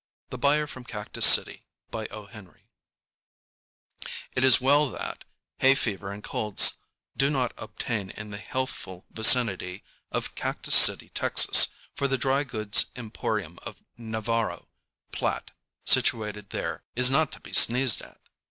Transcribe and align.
THE 0.31 0.39
BUYER 0.39 0.65
FROM 0.65 0.85
CACTUS 0.85 1.27
CITY 1.27 1.63
It 1.93 2.43
is 4.43 4.59
well 4.59 4.89
that 4.89 5.25
hay 5.59 5.75
fever 5.75 6.11
and 6.11 6.23
colds 6.23 6.79
do 7.15 7.29
not 7.29 7.53
obtain 7.55 8.09
in 8.09 8.31
the 8.31 8.39
healthful 8.39 9.05
vicinity 9.11 9.83
of 10.11 10.33
Cactus 10.33 10.73
City, 10.73 11.09
Texas, 11.09 11.67
for 11.93 12.07
the 12.07 12.17
dry 12.17 12.43
goods 12.43 12.87
emporium 12.95 13.59
of 13.61 13.83
Navarro 13.95 14.69
& 14.91 15.11
Platt, 15.11 15.51
situated 15.85 16.49
there, 16.49 16.83
is 16.95 17.11
not 17.11 17.31
to 17.33 17.39
be 17.39 17.53
sneezed 17.53 18.01
at. 18.01 18.17